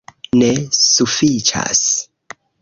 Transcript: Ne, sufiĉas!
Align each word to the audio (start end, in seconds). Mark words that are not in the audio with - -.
Ne, 0.41 0.47
sufiĉas! 0.77 1.85